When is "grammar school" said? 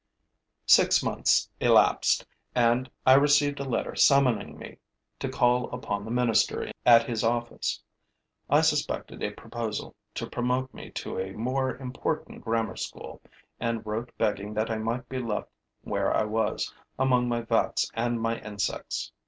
12.43-13.21